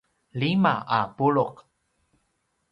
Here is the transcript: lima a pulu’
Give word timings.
lima 0.41 0.75
a 0.97 0.99
pulu’ 1.15 1.45